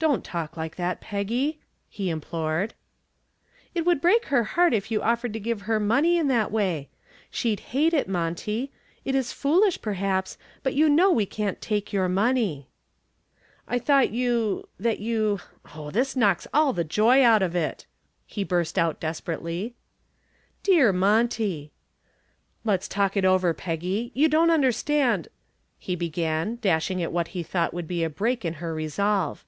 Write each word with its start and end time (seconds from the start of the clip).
"Don't 0.00 0.24
talk 0.24 0.56
like 0.56 0.76
that, 0.76 1.02
Peggy," 1.02 1.60
he 1.90 2.08
implored. 2.08 2.72
"It 3.74 3.84
would 3.84 4.00
break 4.00 4.24
her 4.26 4.44
heart 4.44 4.72
if 4.72 4.90
you 4.90 5.02
offered 5.02 5.34
to 5.34 5.38
give 5.38 5.60
her 5.68 5.78
money 5.78 6.16
in 6.16 6.26
that 6.28 6.50
way. 6.50 6.88
She'd 7.30 7.60
hate 7.60 7.92
it, 7.92 8.08
Monty. 8.08 8.72
It 9.04 9.14
is 9.14 9.34
foolish, 9.34 9.82
perhaps, 9.82 10.38
but 10.62 10.72
you 10.72 10.88
know 10.88 11.10
we 11.10 11.26
can't 11.26 11.60
take 11.60 11.92
your 11.92 12.08
money." 12.08 12.70
"I 13.68 13.78
thought 13.78 14.10
you 14.10 14.68
that 14.78 15.00
you 15.00 15.40
oh, 15.74 15.90
this 15.90 16.16
knocks 16.16 16.46
all 16.54 16.72
the 16.72 16.82
joy 16.82 17.22
out 17.22 17.42
of 17.42 17.54
it," 17.54 17.84
he 18.24 18.42
burst 18.42 18.78
out 18.78 19.00
desperately. 19.00 19.74
"Dear 20.62 20.94
Monty!" 20.94 21.72
"Let's 22.64 22.88
talk 22.88 23.18
it 23.18 23.26
over, 23.26 23.52
Peggy; 23.52 24.12
you 24.14 24.30
don't 24.30 24.48
understand" 24.50 25.28
he 25.78 25.94
began, 25.94 26.56
dashing 26.62 27.02
at 27.02 27.12
what 27.12 27.28
he 27.28 27.42
thought 27.42 27.74
would 27.74 27.86
be 27.86 28.02
a 28.02 28.08
break 28.08 28.46
in 28.46 28.54
her 28.54 28.72
resolve. 28.72 29.44